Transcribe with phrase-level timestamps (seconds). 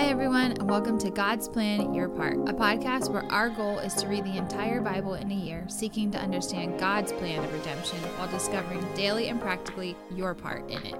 [0.00, 3.92] Hi, everyone, and welcome to God's Plan Your Part, a podcast where our goal is
[3.96, 7.98] to read the entire Bible in a year, seeking to understand God's plan of redemption
[8.16, 10.94] while discovering daily and practically your part in it.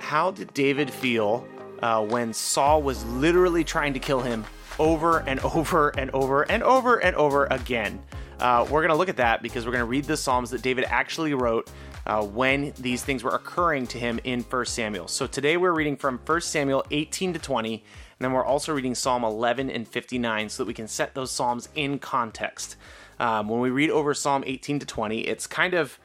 [0.00, 1.46] How did David feel
[1.82, 4.46] uh, when Saul was literally trying to kill him
[4.78, 8.02] over and over and over and over and over again?
[8.40, 10.62] Uh, we're going to look at that because we're going to read the Psalms that
[10.62, 11.70] David actually wrote
[12.08, 15.06] uh, when these things were occurring to him in 1 Samuel.
[15.08, 17.82] So today we're reading from 1 Samuel 18 to 20, and
[18.18, 21.68] then we're also reading Psalm 11 and 59 so that we can set those Psalms
[21.74, 22.76] in context.
[23.20, 25.98] Um, when we read over Psalm 18 to 20, it's kind of,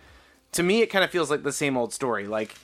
[0.52, 2.28] to me, it kind of feels like the same old story.
[2.28, 2.56] Like,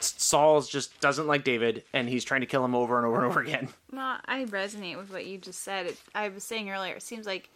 [0.00, 3.24] Saul just doesn't like David, and he's trying to kill him over and over and
[3.24, 3.68] over again.
[3.90, 5.86] Well, I resonate with what you just said.
[5.86, 7.48] It, I was saying earlier, it seems like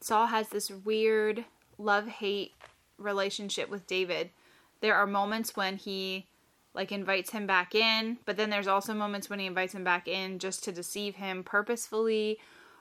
[0.00, 1.44] Saul has this weird
[1.76, 2.52] love hate
[2.98, 4.30] relationship with David.
[4.80, 6.26] There are moments when he
[6.74, 10.06] like invites him back in, but then there's also moments when he invites him back
[10.06, 12.38] in just to deceive him purposefully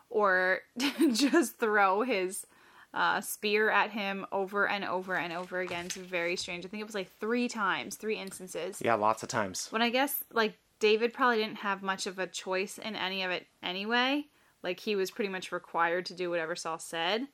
[0.09, 0.59] or
[1.13, 2.45] just throw his
[2.93, 5.85] uh, spear at him over and over and over again.
[5.85, 6.65] It's very strange.
[6.65, 8.81] I think it was like three times, three instances.
[8.83, 9.67] Yeah, lots of times.
[9.71, 13.31] When I guess like David probably didn't have much of a choice in any of
[13.31, 14.25] it anyway.
[14.63, 17.27] Like he was pretty much required to do whatever Saul said.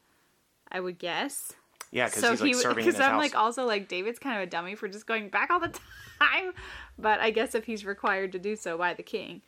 [0.72, 1.54] I would guess.
[1.94, 3.20] Yeah, because so he's like he, serving in his I'm house.
[3.20, 5.68] like also like David's kind of a dummy for just going back all the
[6.20, 6.54] time.
[6.98, 9.44] But I guess if he's required to do so by the king,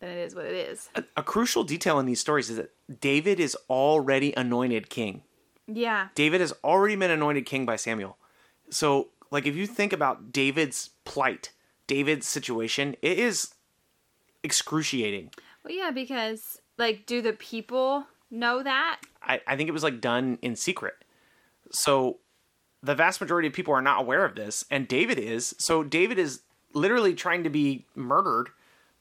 [0.00, 0.90] then it is what it is.
[0.94, 5.22] A, a crucial detail in these stories is that David is already anointed king.
[5.66, 6.08] Yeah.
[6.14, 8.18] David has already been anointed king by Samuel.
[8.68, 11.52] So, like, if you think about David's plight,
[11.86, 13.54] David's situation, it is
[14.42, 15.30] excruciating.
[15.64, 19.00] Well, yeah, because like, do the people know that?
[19.22, 20.94] I, I think it was like done in secret.
[21.70, 22.18] So
[22.82, 25.54] the vast majority of people are not aware of this, and David is.
[25.58, 26.40] So David is
[26.72, 28.50] literally trying to be murdered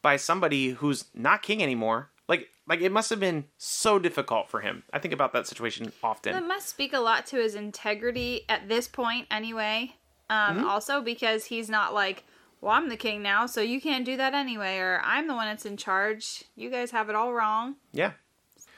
[0.02, 2.10] by somebody who's not king anymore.
[2.28, 4.84] Like like it must have been so difficult for him.
[4.92, 6.34] I think about that situation often.
[6.34, 9.96] That must speak a lot to his integrity at this point anyway.
[10.28, 10.68] Um, mm-hmm.
[10.68, 12.24] also because he's not like,
[12.60, 15.46] well, I'm the king now, so you can't do that anyway, or I'm the one
[15.46, 16.46] that's in charge.
[16.56, 17.76] You guys have it all wrong.
[17.94, 18.14] Yeah.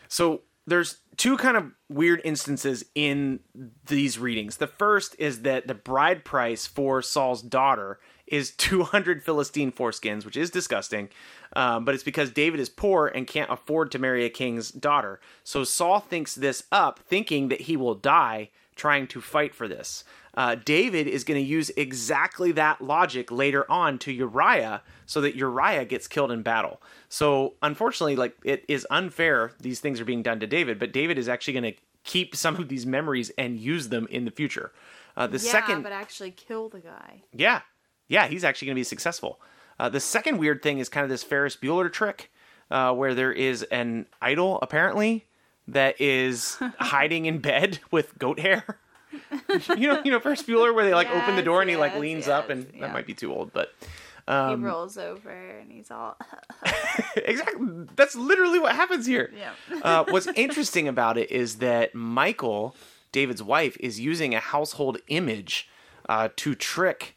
[0.09, 3.39] So there's two kind of weird instances in
[3.87, 4.57] these readings.
[4.57, 10.37] The first is that the bride price for Saul's daughter is 200 Philistine foreskins, which
[10.37, 11.09] is disgusting,
[11.55, 15.19] um, but it's because David is poor and can't afford to marry a king's daughter.
[15.43, 20.03] So Saul thinks this up, thinking that he will die trying to fight for this.
[20.37, 25.35] Uh, David is going to use exactly that logic later on to Uriah so that
[25.35, 26.79] Uriah gets killed in battle.
[27.09, 31.17] So, unfortunately, like it is unfair these things are being done to David, but David
[31.17, 34.71] is actually going to keep some of these memories and use them in the future.
[35.17, 37.23] Uh, the yeah, second, but actually kill the guy.
[37.33, 37.61] Yeah,
[38.07, 39.39] yeah, he's actually going to be successful.
[39.79, 42.31] Uh, the second weird thing is kind of this Ferris Bueller trick,
[42.69, 45.25] uh, where there is an idol apparently
[45.67, 48.79] that is hiding in bed with goat hair.
[49.77, 51.75] you know, you know, Ferris Bueller, where they like yes, open the door and he
[51.75, 52.81] like leans yes, up, and yeah.
[52.81, 53.73] that might be too old, but
[54.27, 56.17] um, he rolls over and he's all
[57.15, 57.65] exactly.
[57.95, 59.31] That's literally what happens here.
[59.35, 59.79] Yeah.
[59.83, 62.75] uh, what's interesting about it is that Michal,
[63.11, 65.69] David's wife, is using a household image
[66.09, 67.15] uh, to trick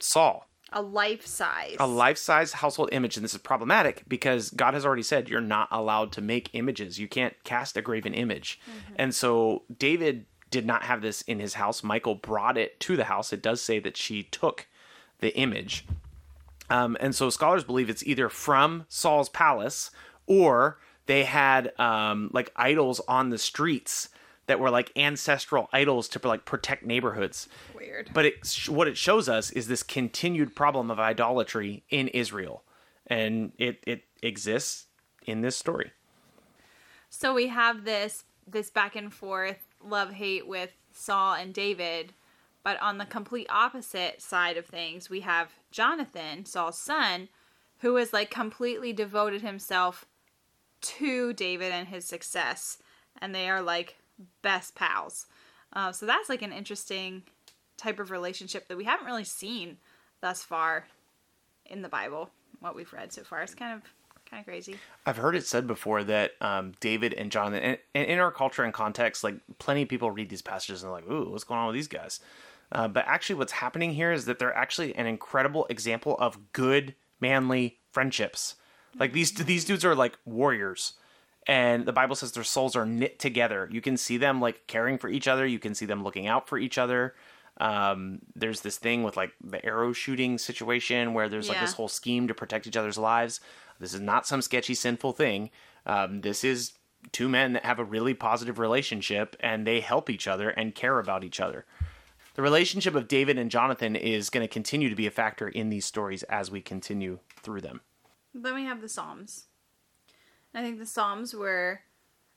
[0.00, 0.48] Saul.
[0.74, 1.76] A life size.
[1.78, 3.18] A life size household image.
[3.18, 6.98] And this is problematic because God has already said you're not allowed to make images.
[6.98, 8.58] You can't cast a graven image.
[8.62, 8.94] Mm-hmm.
[8.96, 11.82] And so David did not have this in his house.
[11.82, 13.32] Michal brought it to the house.
[13.32, 14.66] It does say that she took
[15.18, 15.84] the image.
[16.70, 19.90] Um, and so scholars believe it's either from Saul's palace
[20.26, 24.08] or they had um, like idols on the streets
[24.46, 27.48] that were like ancestral idols to like protect neighborhoods.
[27.76, 28.10] Weird.
[28.12, 32.62] But it, what it shows us is this continued problem of idolatry in Israel,
[33.06, 34.86] and it it exists
[35.26, 35.92] in this story.
[37.08, 42.12] So we have this this back and forth love hate with Saul and David,
[42.62, 47.28] but on the complete opposite side of things, we have Jonathan, Saul's son,
[47.78, 50.06] who has like completely devoted himself
[50.80, 52.78] to David and his success,
[53.20, 53.96] and they are like
[54.42, 55.26] best pals.
[55.72, 57.22] Uh, so that's like an interesting
[57.76, 59.78] type of relationship that we haven't really seen
[60.20, 60.86] thus far
[61.66, 62.30] in the Bible.
[62.60, 63.82] What we've read so far, it's kind of
[64.32, 64.76] kind of crazy.
[65.04, 68.64] I've heard it said before that um, David and Jonathan, and, and, in our culture
[68.64, 71.60] and context, like plenty of people read these passages and they're like, "Ooh, what's going
[71.60, 72.20] on with these guys?"
[72.72, 76.94] Uh, but actually, what's happening here is that they're actually an incredible example of good,
[77.20, 78.56] manly friendships.
[78.98, 80.94] Like these these dudes are like warriors,
[81.46, 83.68] and the Bible says their souls are knit together.
[83.70, 85.44] You can see them like caring for each other.
[85.46, 87.14] You can see them looking out for each other.
[87.58, 91.64] Um, there's this thing with like the arrow shooting situation where there's like Yeah.
[91.64, 93.40] this whole scheme to protect each other's lives.
[93.78, 95.50] This is not some sketchy, sinful thing.
[95.86, 96.72] Um, this is
[97.10, 100.98] two men that have a really positive relationship and they help each other and care
[100.98, 101.66] about each other.
[102.34, 105.68] The relationship of David and Jonathan is going to continue to be a factor in
[105.68, 107.82] these stories as we continue through them.
[108.32, 109.46] Then we have the Psalms.
[110.54, 111.80] I think the Psalms were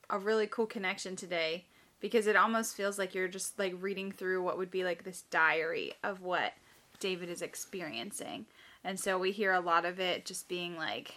[0.09, 1.65] a really cool connection today
[1.99, 5.23] because it almost feels like you're just like reading through what would be like this
[5.31, 6.53] diary of what
[6.99, 8.45] David is experiencing.
[8.83, 11.15] And so we hear a lot of it just being like,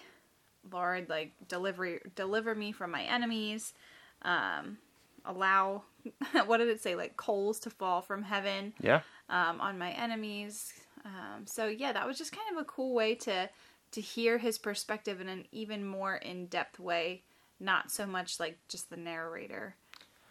[0.70, 3.74] Lord, like deliver deliver me from my enemies.
[4.22, 4.78] Um,
[5.24, 5.82] allow
[6.46, 6.94] what did it say?
[6.94, 9.00] Like coals to fall from heaven Yeah.
[9.28, 10.72] um, on my enemies.
[11.04, 13.48] Um, so yeah, that was just kind of a cool way to
[13.92, 17.22] to hear his perspective in an even more in depth way,
[17.60, 19.76] not so much like just the narrator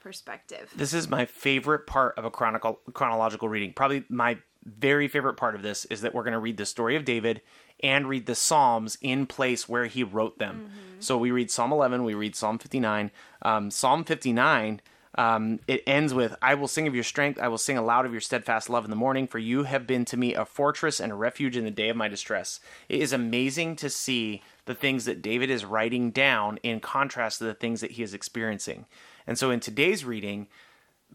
[0.07, 0.71] perspective.
[0.73, 3.73] This is my favorite part of a chronicle chronological reading.
[3.73, 6.95] Probably my very favorite part of this is that we're going to read the story
[6.95, 7.41] of David
[7.83, 10.71] and read the Psalms in place where he wrote them.
[10.99, 13.11] So we read Psalm 11, we read Psalm 59.
[13.41, 14.81] Um, Psalm 59,
[15.15, 18.11] um, it ends with, I will sing of your strength, I will sing aloud of
[18.11, 21.11] your steadfast love in the morning, for you have been to me a fortress and
[21.11, 22.59] a refuge in the day of my distress.
[22.87, 27.43] It is amazing to see the things that David is writing down in contrast to
[27.43, 28.85] the things that he is experiencing.
[29.27, 30.47] And so in today's reading,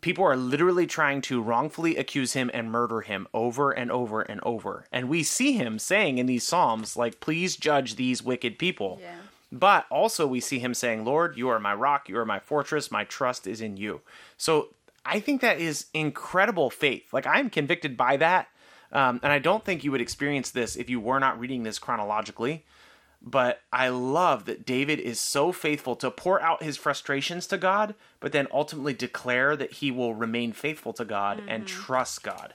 [0.01, 4.41] people are literally trying to wrongfully accuse him and murder him over and over and
[4.43, 4.87] over.
[4.93, 8.99] And we see him saying in these Psalms, like, please judge these wicked people.
[9.01, 9.17] Yeah.
[9.51, 12.91] But also, we see him saying, Lord, you are my rock, you are my fortress,
[12.91, 14.01] my trust is in you.
[14.39, 14.69] So
[15.05, 17.13] I think that is incredible faith.
[17.13, 18.49] Like, I'm convicted by that.
[18.93, 21.79] Um, and I don't think you would experience this if you were not reading this
[21.79, 22.65] chronologically.
[23.25, 27.95] But I love that David is so faithful to pour out his frustrations to God,
[28.19, 32.55] but then ultimately declare that he will remain faithful to God and trust God.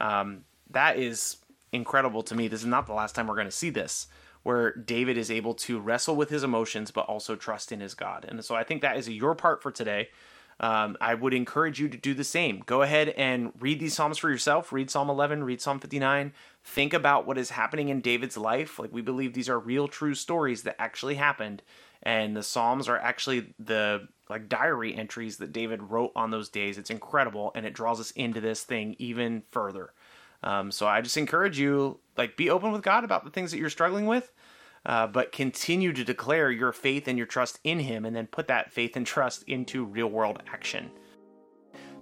[0.00, 1.38] Um, that is
[1.72, 2.46] incredible to me.
[2.46, 4.06] This is not the last time we're going to see this,
[4.44, 8.24] where David is able to wrestle with his emotions, but also trust in his God.
[8.28, 10.10] And so I think that is your part for today.
[10.58, 12.62] Um, I would encourage you to do the same.
[12.64, 14.72] Go ahead and read these Psalms for yourself.
[14.72, 16.32] Read Psalm 11, read Psalm 59.
[16.64, 18.78] Think about what is happening in David's life.
[18.78, 21.62] Like, we believe these are real, true stories that actually happened.
[22.02, 26.78] And the Psalms are actually the like diary entries that David wrote on those days.
[26.78, 29.92] It's incredible, and it draws us into this thing even further.
[30.42, 33.58] Um, so I just encourage you, like, be open with God about the things that
[33.58, 34.32] you're struggling with,
[34.86, 38.46] uh, but continue to declare your faith and your trust in Him, and then put
[38.48, 40.90] that faith and trust into real world action.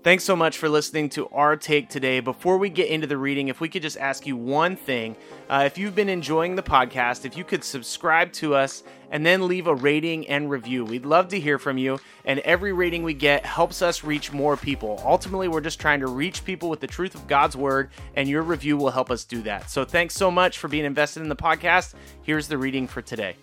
[0.04, 2.20] Thanks so much for listening to our take today.
[2.20, 5.16] Before we get into the reading, if we could just ask you one thing.
[5.48, 9.48] Uh, if you've been enjoying the podcast, if you could subscribe to us and then
[9.48, 11.98] leave a rating and review, we'd love to hear from you.
[12.26, 15.02] And every rating we get helps us reach more people.
[15.06, 18.42] Ultimately, we're just trying to reach people with the truth of God's word, and your
[18.42, 19.70] review will help us do that.
[19.70, 21.94] So thanks so much for being invested in the podcast.
[22.20, 23.36] Here's the reading for today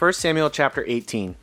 [0.00, 1.36] 1 Samuel chapter 18.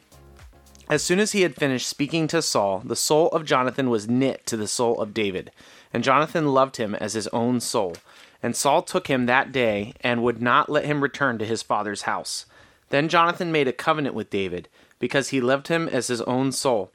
[0.89, 4.45] As soon as he had finished speaking to Saul, the soul of Jonathan was knit
[4.45, 5.51] to the soul of David,
[5.91, 7.95] and Jonathan loved him as his own soul.
[8.41, 12.03] And Saul took him that day and would not let him return to his father's
[12.03, 12.45] house.
[12.89, 16.91] Then Jonathan made a covenant with David, because he loved him as his own soul.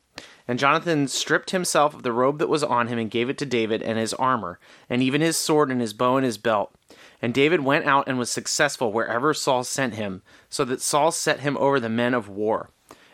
[0.48, 3.46] And Jonathan stripped himself of the robe that was on him and gave it to
[3.46, 4.58] David and his armor,
[4.88, 6.72] and even his sword and his bow and his belt.
[7.20, 11.40] And David went out and was successful wherever Saul sent him, so that Saul set
[11.40, 12.70] him over the men of war.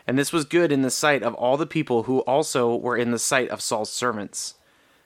[0.09, 3.11] And this was good in the sight of all the people who also were in
[3.11, 4.55] the sight of Saul's servants.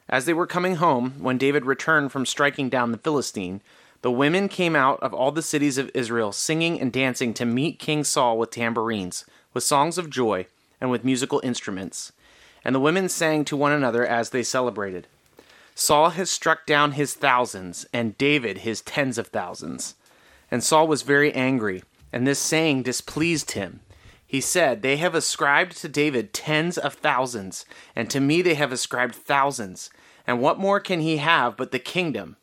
[0.08, 3.60] As they were coming home, when David returned from striking down the Philistine,
[4.02, 7.80] the women came out of all the cities of Israel, singing and dancing to meet
[7.80, 10.48] King Saul with tambourines, with songs of joy,
[10.80, 12.14] and with musical instruments.
[12.64, 15.08] And the women sang to one another as they celebrated.
[15.76, 19.96] Saul has struck down his thousands, and David his tens of thousands.
[20.50, 21.84] And Saul was very angry,
[22.14, 23.82] and this saying displeased him.
[24.34, 28.72] He said, They have ascribed to David tens of thousands, and to me they have
[28.72, 29.92] ascribed thousands.
[30.25, 32.38] And what more can he have but the kingdom?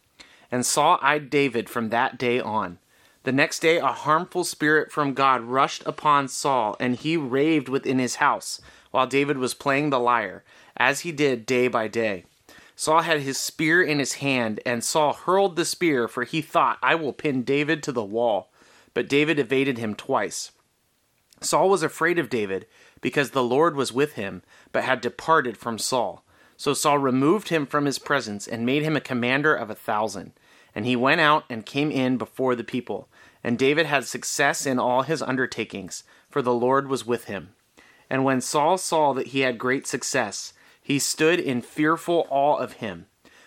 [0.52, 2.78] And Saul eyed David from that day on.
[3.24, 7.98] The next day, a harmful spirit from God rushed upon Saul, and he raved within
[7.98, 8.60] his house,
[8.92, 10.44] while David was playing the lyre,
[10.76, 12.24] as he did day by day.
[12.76, 16.78] Saul had his spear in his hand, and Saul hurled the spear, for he thought,
[16.84, 18.48] I will pin David to the wall.
[18.94, 20.52] But David evaded him twice.
[21.40, 22.66] Saul was afraid of David,
[23.00, 24.42] because the Lord was with him,
[24.72, 26.24] but had departed from Saul.
[26.56, 30.32] So Saul removed him from his presence, and made him a commander of a thousand.
[30.74, 33.08] And he went out and came in before the people.
[33.42, 37.54] And David had success in all his undertakings, for the Lord was with him.
[38.10, 42.74] And when Saul saw that he had great success, he stood in fearful awe of
[42.74, 43.06] him.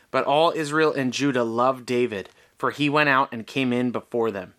[0.09, 4.31] But all Israel and Judah loved David, for he went out and came in before
[4.31, 4.53] them.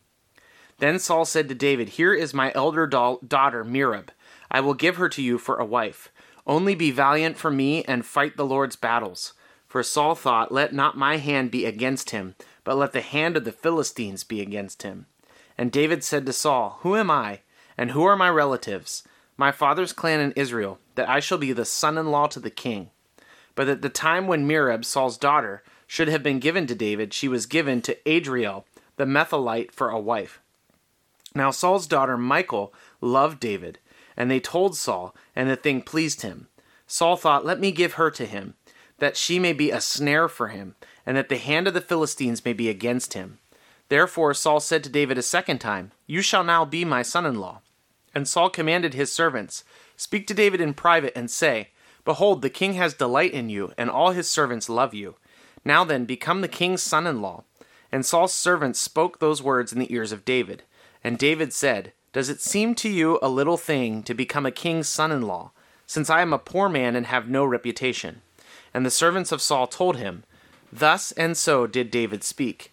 [0.78, 4.08] Then Saul said to David, Here is my elder daughter Merab.
[4.50, 6.10] I will give her to you for a wife.
[6.46, 9.32] Only be valiant for me and fight the Lord's battles.
[9.66, 13.44] For Saul thought, Let not my hand be against him, but let the hand of
[13.44, 15.06] the Philistines be against him.
[15.56, 17.40] And David said to Saul, Who am I,
[17.78, 19.04] and who are my relatives?
[19.36, 22.50] My father's clan in Israel, that I shall be the son in law to the
[22.50, 22.90] king.
[23.54, 27.28] But at the time when Merab, Saul's daughter, should have been given to David, she
[27.28, 28.64] was given to Adriel,
[28.96, 30.40] the Meholathite, for a wife.
[31.34, 33.78] Now Saul's daughter Michal loved David,
[34.16, 36.48] and they told Saul, and the thing pleased him.
[36.86, 38.54] Saul thought, Let me give her to him,
[38.98, 42.44] that she may be a snare for him, and that the hand of the Philistines
[42.44, 43.38] may be against him.
[43.88, 47.40] Therefore Saul said to David a second time, You shall now be my son in
[47.40, 47.60] law.
[48.14, 49.64] And Saul commanded his servants,
[49.96, 51.70] Speak to David in private, and say,
[52.04, 55.16] Behold, the king has delight in you, and all his servants love you.
[55.64, 57.44] Now then, become the king's son in law.
[57.90, 60.62] And Saul's servants spoke those words in the ears of David.
[61.04, 64.88] And David said, Does it seem to you a little thing to become a king's
[64.88, 65.52] son in law,
[65.86, 68.22] since I am a poor man and have no reputation?
[68.72, 70.24] And the servants of Saul told him,
[70.72, 72.72] Thus and so did David speak.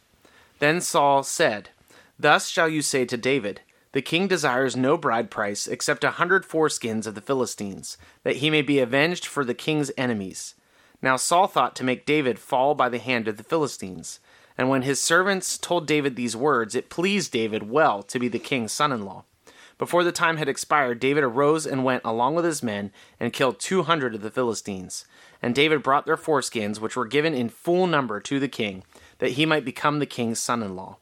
[0.60, 1.70] Then Saul said,
[2.18, 3.62] Thus shall you say to David,
[3.92, 8.50] The king desires no bride price except a hundred foreskins of the Philistines, that he
[8.50, 10.56] may be avenged for the king's enemies.
[11.02, 14.20] Now Saul thought to make David fall by the hand of the Philistines.
[14.62, 18.38] And when his servants told David these words, it pleased David well to be the
[18.38, 19.24] king's son in law.
[19.80, 23.60] Before the time had expired, David arose and went along with his men and killed
[23.60, 25.06] two hundred of the Philistines.
[25.42, 28.84] And David brought their foreskins, which were given in full number to the king,
[29.18, 30.98] that he might become the king's son in law.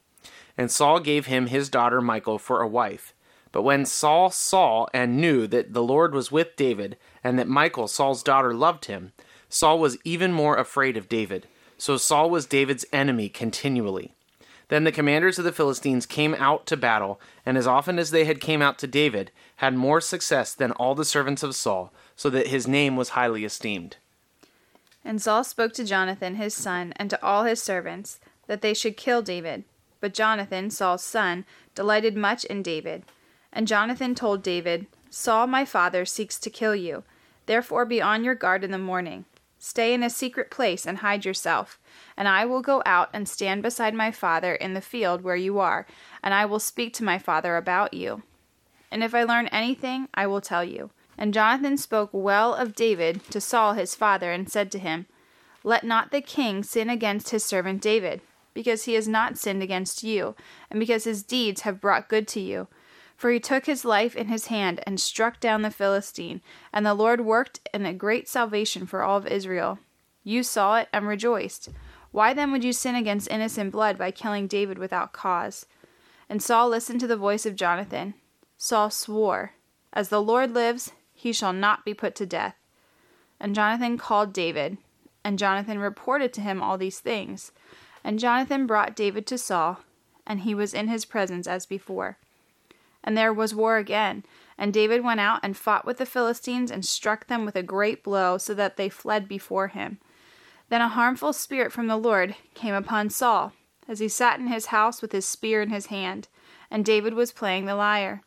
[0.57, 3.13] And Saul gave him his daughter Michal for a wife.
[3.51, 7.89] But when Saul saw and knew that the Lord was with David, and that Michal,
[7.89, 9.11] Saul's daughter, loved him,
[9.49, 11.45] Saul was even more afraid of David.
[11.79, 14.13] So Saul was David's enemy continually.
[14.67, 18.25] Then the commanders of the Philistines came out to battle, and as often as they
[18.25, 22.29] had came out to David, had more success than all the servants of Saul, so
[22.29, 23.95] that his name was highly esteemed.
[25.03, 28.97] And Saul spoke to Jonathan his son and to all his servants, that they should
[28.97, 29.63] kill David.
[30.01, 31.45] But Jonathan, Saul's son,
[31.75, 33.03] delighted much in David.
[33.53, 37.03] And Jonathan told David, Saul my father seeks to kill you.
[37.45, 39.25] Therefore be on your guard in the morning.
[39.61, 41.77] Stay in a secret place and hide yourself,
[42.15, 45.59] and I will go out and stand beside my father in the field where you
[45.59, 45.85] are,
[46.23, 48.23] and I will speak to my father about you.
[48.89, 50.91] And if I learn anything, I will tell you.
[51.17, 55.07] And Jonathan spoke well of David to Saul his father, and said to him,
[55.65, 58.21] Let not the king sin against his servant David,
[58.53, 60.35] because he has not sinned against you,
[60.71, 62.69] and because his deeds have brought good to you.
[63.19, 66.39] For he took his life in his hand and struck down the Philistine,
[66.71, 69.77] and the Lord worked in a great salvation for all of Israel.
[70.23, 71.67] You saw it and rejoiced.
[72.11, 75.65] Why then would you sin against innocent blood by killing David without cause?
[76.29, 78.13] And Saul listened to the voice of Jonathan.
[78.57, 79.51] Saul swore,
[79.91, 82.55] As the Lord lives, he shall not be put to death.
[83.37, 84.77] And Jonathan called David,
[85.25, 87.51] and Jonathan reported to him all these things.
[88.01, 89.81] And Jonathan brought David to Saul,
[90.25, 92.17] and he was in his presence as before.
[93.03, 94.25] And there was war again,
[94.57, 98.03] and David went out and fought with the Philistines and struck them with a great
[98.03, 99.99] blow, so that they fled before him.
[100.67, 103.53] Then a harmful spirit from the Lord came upon Saul,
[103.87, 106.27] as he sat in his house with his spear in his hand,
[106.69, 108.21] and David was playing the lyre.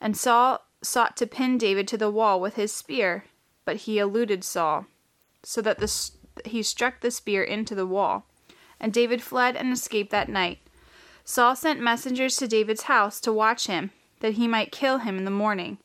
[0.00, 3.24] And Saul sought to pin David to the wall with his spear,
[3.64, 4.86] but he eluded Saul,
[5.42, 6.10] so that the,
[6.44, 8.26] he struck the spear into the wall.
[8.80, 10.58] And David fled and escaped that night.
[11.30, 15.24] Saul sent messengers to David's house to watch him, that he might kill him in
[15.24, 15.78] the morning.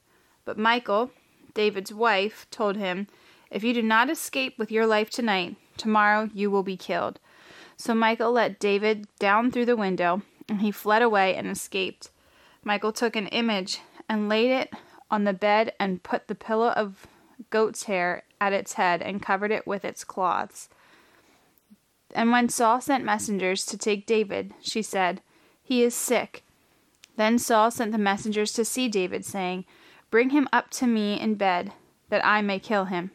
[0.44, 1.12] But Michal,
[1.54, 3.06] David's wife, told him,
[3.52, 7.20] If you do not escape with your life tonight, tomorrow you will be killed.
[7.78, 12.10] So Michal let David down through the window, and he fled away and escaped.
[12.64, 14.74] Michal took an image and laid it
[15.12, 17.06] on the bed and put the pillow of
[17.52, 20.70] goat's hair at its head and covered it with its cloths.
[22.16, 25.22] And when Saul sent messengers to take David, she said,
[25.66, 26.44] He is sick.
[27.18, 29.66] Then Saul sent the messengers to see David, saying,
[30.12, 31.74] Bring him up to me in bed,
[32.10, 33.10] that I may kill him.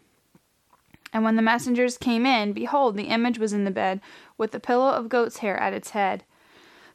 [1.12, 4.00] And when the messengers came in, behold, the image was in the bed,
[4.36, 6.24] with the pillow of goat's hair at its head.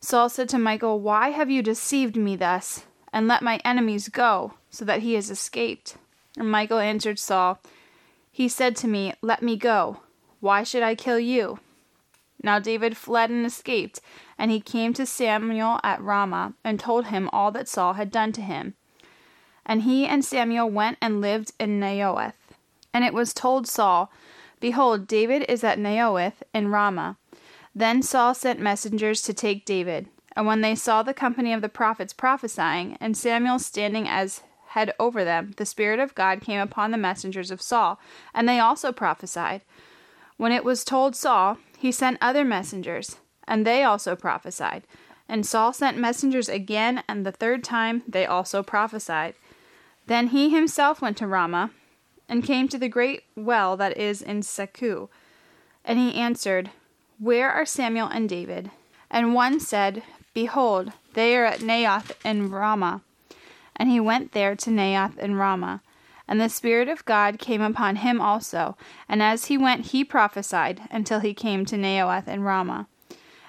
[0.02, 2.86] Saul said to Michal, Why have you deceived me thus?
[3.16, 5.96] and let my enemies go, so that he has escaped.
[6.38, 7.62] And Michal answered Saul,
[8.30, 10.02] He said to me, Let me go.
[10.42, 11.60] Why should I kill you?
[12.44, 14.02] Now David fled and escaped,
[14.38, 18.32] and he came to Samuel at Ramah, and told him all that Saul had done
[18.34, 18.76] to him.
[19.66, 22.34] And he and Samuel went and lived in Naioth.
[22.94, 24.12] And it was told Saul,
[24.60, 27.18] Behold, David is at Naioth in Ramah.
[27.74, 30.08] Then Saul sent messengers to take David.
[30.36, 34.94] And when they saw the company of the prophets prophesying, and Samuel standing as head
[35.00, 38.00] over them, the Spirit of God came upon the messengers of Saul,
[38.34, 39.62] and they also prophesied.
[40.38, 44.84] When it was told Saul, he sent other messengers, and they also prophesied.
[45.28, 49.36] And Saul sent messengers again, and the third time they also prophesied.
[50.08, 51.72] Then he himself went to Ramah,
[52.28, 55.10] and came to the great well that is in Secu.
[55.84, 56.72] And he answered,
[57.20, 58.72] Where are Samuel and David?
[59.10, 63.02] And one said, Behold, they are at Naioth in Ramah.
[63.76, 65.82] And he went there to Naioth in Ramah.
[66.28, 68.76] And the Spirit of God came upon him also.
[69.08, 72.88] And as he went, he prophesied until he came to Naioth in Ramah.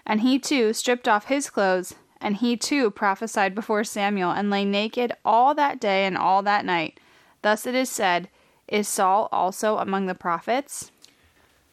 [0.07, 4.65] And he too stripped off his clothes, and he too prophesied before Samuel, and lay
[4.65, 7.01] naked all that day and all that night.
[7.43, 8.29] Thus it is said,
[8.69, 10.91] Is Saul also among the prophets?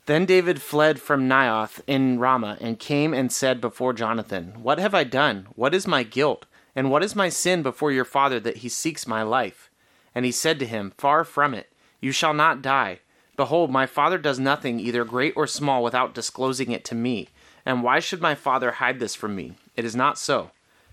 [0.05, 4.93] Then David fled from Naioth in Ramah, and came and said before Jonathan, What have
[4.93, 5.47] I done?
[5.55, 6.45] What is my guilt?
[6.75, 9.69] And what is my sin before your father that he seeks my life?
[10.15, 11.71] And he said to him, Far from it,
[12.01, 12.99] you shall not die.
[13.37, 17.29] Behold, my father does nothing, either great or small, without disclosing it to me.
[17.65, 19.53] And why should my father hide this from me?
[19.75, 20.51] It is not so.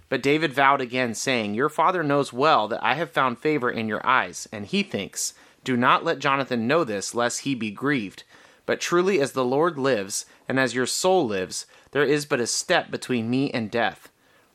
[0.08, 3.88] But David vowed again, saying, Your father knows well that I have found favor in
[3.88, 8.24] your eyes, and he thinks, Do not let Jonathan know this, lest he be grieved.
[8.66, 12.46] But truly, as the Lord lives, and as your soul lives, there is but a
[12.46, 14.10] step between me and death.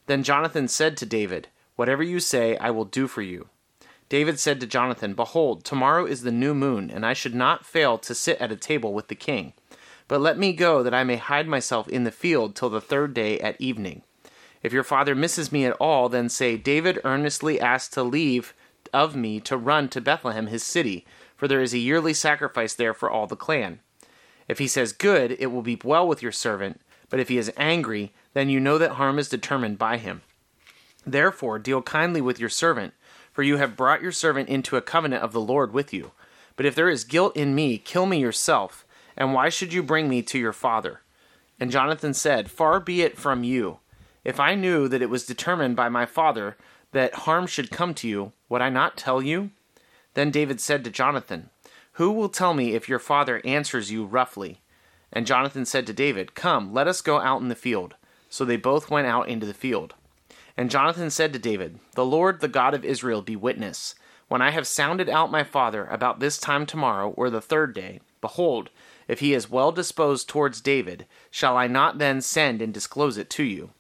[0.07, 3.49] Then Jonathan said to David, Whatever you say, I will do for you.
[4.07, 7.97] David said to Jonathan, Behold, tomorrow is the new moon, and I should not fail
[7.99, 9.53] to sit at a table with the king.
[10.07, 13.13] But let me go, that I may hide myself in the field till the third
[13.13, 14.03] day at evening.
[14.61, 18.53] If your father misses me at all, then say, David earnestly asked to leave
[18.93, 22.93] of me to run to Bethlehem his city, for there is a yearly sacrifice there
[22.93, 23.79] for all the clan.
[24.47, 27.51] If he says, Good, it will be well with your servant, but if he is
[27.57, 30.21] angry, then you know that harm is determined by him.
[31.05, 32.93] Therefore, deal kindly with your servant,
[33.31, 36.11] for you have brought your servant into a covenant of the Lord with you.
[36.55, 38.84] But if there is guilt in me, kill me yourself,
[39.17, 41.01] and why should you bring me to your father?
[41.59, 43.79] And Jonathan said, Far be it from you.
[44.23, 46.57] If I knew that it was determined by my father
[46.91, 49.51] that harm should come to you, would I not tell you?
[50.15, 51.49] Then David said to Jonathan,
[51.93, 54.61] Who will tell me if your father answers you roughly?
[55.13, 57.95] And Jonathan said to David, Come, let us go out in the field.
[58.29, 59.93] So they both went out into the field.
[60.57, 63.95] And Jonathan said to David, The Lord, the God of Israel, be witness.
[64.27, 67.99] When I have sounded out my father about this time tomorrow, or the third day,
[68.21, 68.69] behold,
[69.07, 73.29] if he is well disposed towards David, shall I not then send and disclose it
[73.31, 73.71] to you?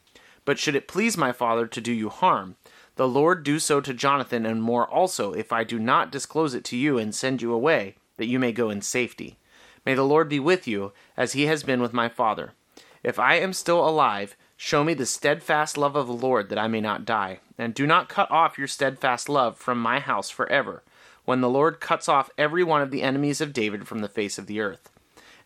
[0.43, 2.55] But should it please my father to do you harm,
[2.95, 6.63] the Lord do so to Jonathan and more also, if I do not disclose it
[6.65, 9.37] to you and send you away, that you may go in safety.
[9.85, 12.53] May the Lord be with you, as he has been with my father.
[13.03, 16.67] If I am still alive, show me the steadfast love of the Lord, that I
[16.67, 17.39] may not die.
[17.57, 20.81] And do not cut off your steadfast love from my house forever,
[21.25, 24.37] when the Lord cuts off every one of the enemies of David from the face
[24.37, 24.89] of the earth.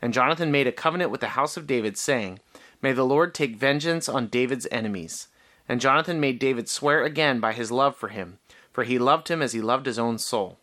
[0.02, 2.40] And Jonathan made a covenant with the house of David, saying,
[2.82, 5.28] May the Lord take vengeance on David's enemies.
[5.68, 8.40] And Jonathan made David swear again by his love for him,
[8.72, 10.58] for he loved him as he loved his own soul.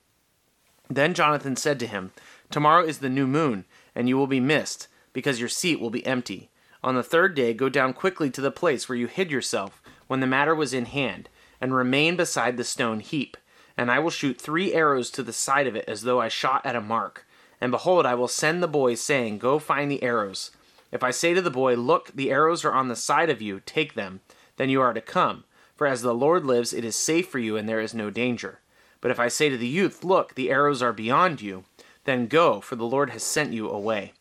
[0.88, 2.12] Then Jonathan said to him,
[2.50, 6.06] Tomorrow is the new moon, and you will be missed, because your seat will be
[6.06, 6.48] empty.
[6.82, 10.20] On the third day, go down quickly to the place where you hid yourself when
[10.20, 11.28] the matter was in hand,
[11.60, 13.36] and remain beside the stone heap.
[13.76, 16.64] And I will shoot three arrows to the side of it as though I shot
[16.64, 17.25] at a mark.
[17.60, 20.50] And behold, I will send the boy, saying, Go find the arrows.
[20.92, 23.60] If I say to the boy, Look, the arrows are on the side of you,
[23.64, 24.20] take them,
[24.56, 25.44] then you are to come.
[25.74, 28.60] For as the Lord lives, it is safe for you, and there is no danger.
[29.00, 31.64] But if I say to the youth, Look, the arrows are beyond you,
[32.04, 34.12] then go, for the Lord has sent you away.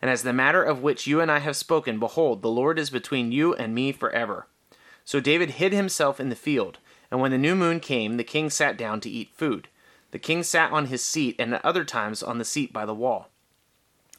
[0.00, 2.90] And as the matter of which you and I have spoken, behold, the Lord is
[2.90, 4.46] between you and me forever.
[5.04, 6.78] So David hid himself in the field,
[7.10, 9.68] and when the new moon came, the king sat down to eat food.
[10.12, 12.94] The king sat on his seat, and at other times on the seat by the
[12.94, 13.28] wall.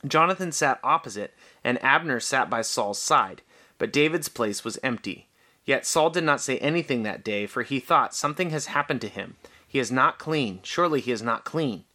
[0.06, 3.42] Jonathan sat opposite, and Abner sat by Saul's side,
[3.78, 5.28] but David's place was empty.
[5.66, 9.08] Yet Saul did not say anything that day, for he thought, Something has happened to
[9.08, 9.38] him.
[9.66, 10.60] He is not clean.
[10.64, 11.86] Surely he is not clean.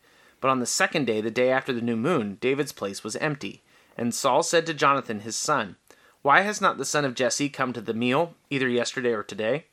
[0.41, 3.63] But on the second day, the day after the new moon, David's place was empty.
[3.97, 5.77] And Saul said to Jonathan his son,
[6.23, 9.67] Why has not the son of Jesse come to the meal, either yesterday or today?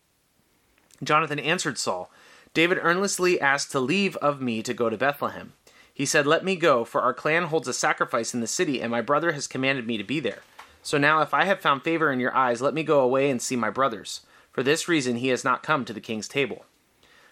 [1.04, 2.12] Jonathan answered Saul,
[2.56, 5.52] David earnestly asked to leave of me to go to Bethlehem.
[5.94, 8.90] He said, Let me go, for our clan holds a sacrifice in the city, and
[8.90, 10.40] my brother has commanded me to be there.
[10.82, 13.42] So now, if I have found favor in your eyes, let me go away and
[13.42, 14.22] see my brothers.
[14.54, 16.64] For this reason he has not come to the king's table.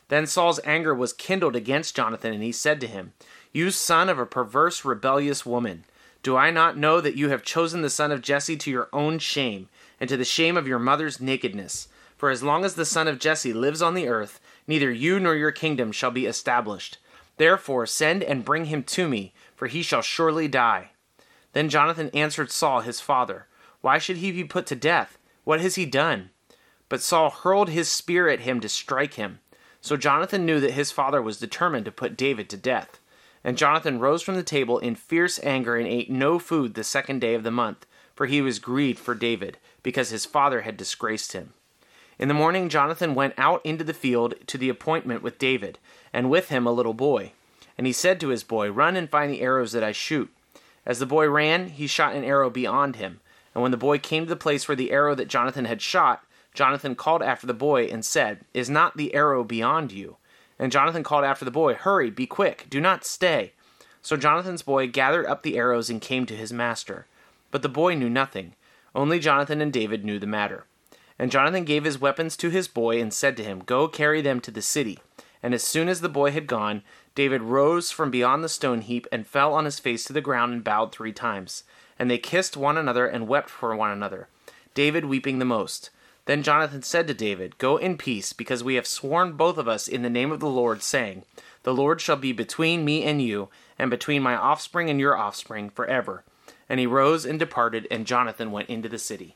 [0.09, 3.13] Then Saul's anger was kindled against Jonathan, and he said to him,
[3.53, 5.85] You son of a perverse, rebellious woman.
[6.21, 9.19] Do I not know that you have chosen the son of Jesse to your own
[9.19, 9.69] shame,
[10.01, 11.87] and to the shame of your mother's nakedness?
[12.23, 15.35] For as long as the son of Jesse lives on the earth, neither you nor
[15.35, 16.97] your kingdom shall be established.
[17.35, 20.91] Therefore send and bring him to me, for he shall surely die.
[21.51, 23.47] Then Jonathan answered Saul his father,
[23.81, 25.17] Why should he be put to death?
[25.43, 26.29] What has he done?
[26.87, 29.39] But Saul hurled his spear at him to strike him.
[29.81, 33.01] So Jonathan knew that his father was determined to put David to death.
[33.43, 37.19] And Jonathan rose from the table in fierce anger and ate no food the second
[37.19, 41.33] day of the month, for he was grieved for David, because his father had disgraced
[41.33, 41.51] him.
[42.19, 45.79] In the morning Jonathan went out into the field to the appointment with David,
[46.11, 47.31] and with him a little boy.
[47.77, 50.31] And he said to his boy, Run and find the arrows that I shoot.
[50.85, 53.19] As the boy ran, he shot an arrow beyond him.
[53.53, 56.23] And when the boy came to the place where the arrow that Jonathan had shot,
[56.53, 60.17] Jonathan called after the boy and said, Is not the arrow beyond you?
[60.59, 63.53] And Jonathan called after the boy, Hurry, be quick, do not stay.
[64.01, 67.07] So Jonathan's boy gathered up the arrows and came to his master.
[67.51, 68.53] But the boy knew nothing.
[68.93, 70.65] Only Jonathan and David knew the matter.
[71.19, 74.39] And Jonathan gave his weapons to his boy and said to him, Go carry them
[74.41, 74.99] to the city.
[75.41, 76.83] And as soon as the boy had gone,
[77.15, 80.53] David rose from beyond the stone heap and fell on his face to the ground
[80.53, 81.63] and bowed three times.
[81.99, 84.27] And they kissed one another and wept for one another,
[84.73, 85.91] David weeping the most.
[86.25, 89.87] Then Jonathan said to David, Go in peace, because we have sworn both of us
[89.87, 91.23] in the name of the Lord, saying,
[91.63, 95.69] The Lord shall be between me and you, and between my offspring and your offspring
[95.69, 96.23] forever.
[96.69, 99.35] And he rose and departed, and Jonathan went into the city.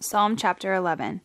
[0.00, 1.22] Psalm chapter 11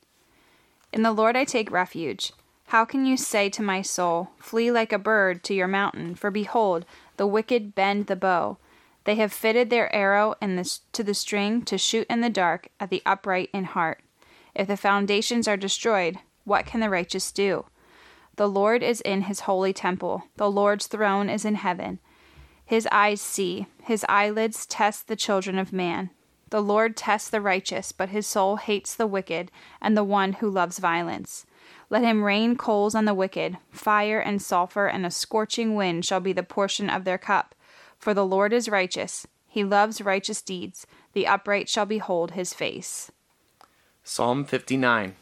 [0.91, 2.33] In the Lord I take refuge.
[2.69, 6.15] How can you say to my soul, Flee like a bird to your mountain?
[6.15, 6.83] For behold,
[7.17, 8.57] the wicked bend the bow.
[9.03, 12.69] They have fitted their arrow in the, to the string to shoot in the dark
[12.79, 14.01] at the upright in heart.
[14.55, 17.65] If the foundations are destroyed, what can the righteous do?
[18.37, 20.23] The Lord is in his holy temple.
[20.37, 21.99] The Lord's throne is in heaven.
[22.65, 26.09] His eyes see, his eyelids test the children of man.
[26.53, 29.49] The Lord tests the righteous, but his soul hates the wicked
[29.81, 31.47] and the one who loves violence.
[31.89, 36.19] Let him rain coals on the wicked, fire and sulphur and a scorching wind shall
[36.19, 37.55] be the portion of their cup.
[37.97, 43.11] For the Lord is righteous, he loves righteous deeds, the upright shall behold his face.
[44.03, 45.15] Psalm 59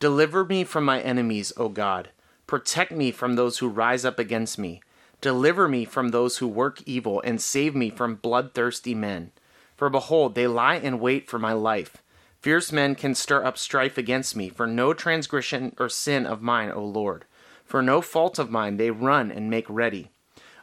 [0.00, 2.08] Deliver me from my enemies, O God.
[2.46, 4.80] Protect me from those who rise up against me.
[5.20, 9.30] Deliver me from those who work evil, and save me from bloodthirsty men.
[9.76, 12.02] For behold, they lie in wait for my life.
[12.40, 16.70] Fierce men can stir up strife against me, for no transgression or sin of mine,
[16.70, 17.24] O Lord.
[17.64, 20.10] For no fault of mine they run and make ready.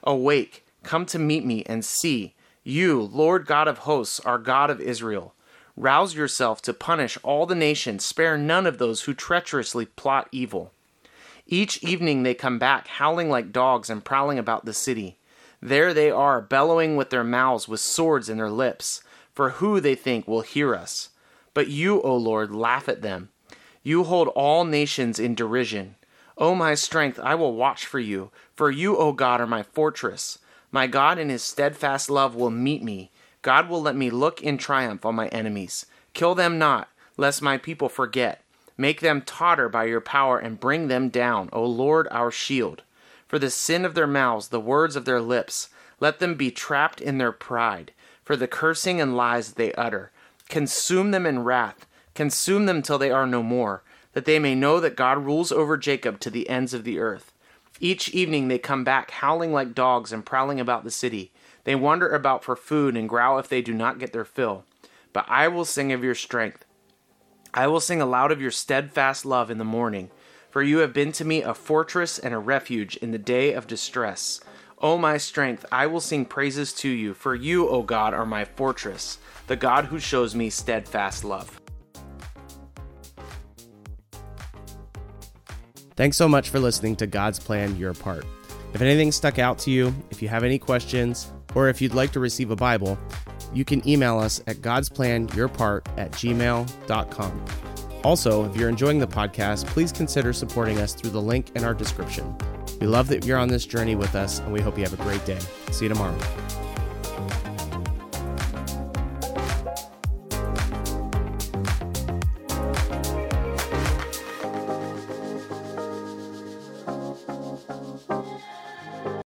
[0.03, 2.35] Awake, come to meet me, and see.
[2.63, 5.33] You, Lord God of hosts, are God of Israel.
[5.75, 10.73] Rouse yourself to punish all the nations, spare none of those who treacherously plot evil.
[11.47, 15.17] Each evening they come back, howling like dogs and prowling about the city.
[15.61, 19.95] There they are, bellowing with their mouths, with swords in their lips, for who they
[19.95, 21.09] think will hear us.
[21.53, 23.29] But you, O Lord, laugh at them.
[23.83, 25.95] You hold all nations in derision.
[26.37, 30.39] O my strength, I will watch for you, for you, O God, are my fortress.
[30.71, 33.11] My God in his steadfast love will meet me.
[33.41, 35.85] God will let me look in triumph on my enemies.
[36.13, 38.41] Kill them not, lest my people forget.
[38.77, 42.83] Make them totter by your power and bring them down, O Lord, our shield.
[43.31, 45.69] For the sin of their mouths, the words of their lips,
[46.01, 47.93] let them be trapped in their pride,
[48.25, 50.11] for the cursing and lies they utter.
[50.49, 54.81] Consume them in wrath, consume them till they are no more, that they may know
[54.81, 57.31] that God rules over Jacob to the ends of the earth.
[57.79, 61.31] Each evening they come back, howling like dogs and prowling about the city.
[61.63, 64.65] They wander about for food and growl if they do not get their fill.
[65.13, 66.65] But I will sing of your strength.
[67.53, 70.11] I will sing aloud of your steadfast love in the morning.
[70.51, 73.67] For you have been to me a fortress and a refuge in the day of
[73.67, 74.41] distress.
[74.79, 78.43] O my strength, I will sing praises to you, for you, O God, are my
[78.43, 81.57] fortress, the God who shows me steadfast love.
[85.95, 88.25] Thanks so much for listening to God's Plan Your Part.
[88.73, 92.11] If anything stuck out to you, if you have any questions, or if you'd like
[92.11, 92.97] to receive a Bible,
[93.53, 97.45] you can email us at godsplanyourpart at gmail.com.
[98.03, 101.73] Also, if you're enjoying the podcast, please consider supporting us through the link in our
[101.73, 102.35] description.
[102.79, 105.03] We love that you're on this journey with us, and we hope you have a
[105.03, 105.39] great day.
[105.71, 106.17] See you tomorrow.